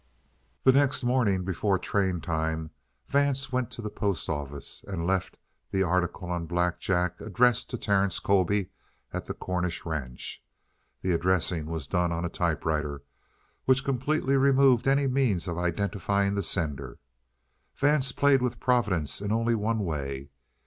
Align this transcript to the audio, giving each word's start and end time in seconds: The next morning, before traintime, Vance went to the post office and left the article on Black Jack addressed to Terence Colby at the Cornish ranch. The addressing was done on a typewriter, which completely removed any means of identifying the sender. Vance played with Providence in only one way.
The 0.63 0.71
next 0.71 1.03
morning, 1.03 1.43
before 1.43 1.77
traintime, 1.77 2.71
Vance 3.07 3.51
went 3.51 3.69
to 3.73 3.83
the 3.83 3.91
post 3.91 4.29
office 4.29 4.83
and 4.87 5.05
left 5.05 5.37
the 5.69 5.83
article 5.83 6.27
on 6.31 6.47
Black 6.47 6.79
Jack 6.79 7.21
addressed 7.21 7.69
to 7.69 7.77
Terence 7.77 8.17
Colby 8.17 8.71
at 9.13 9.25
the 9.27 9.35
Cornish 9.35 9.85
ranch. 9.85 10.43
The 11.03 11.11
addressing 11.11 11.67
was 11.67 11.85
done 11.85 12.11
on 12.11 12.25
a 12.25 12.29
typewriter, 12.29 13.03
which 13.65 13.83
completely 13.85 14.35
removed 14.37 14.87
any 14.87 15.05
means 15.05 15.47
of 15.47 15.59
identifying 15.59 16.33
the 16.33 16.41
sender. 16.41 16.97
Vance 17.77 18.11
played 18.11 18.41
with 18.41 18.59
Providence 18.59 19.21
in 19.21 19.31
only 19.31 19.53
one 19.53 19.77
way. 19.85 20.31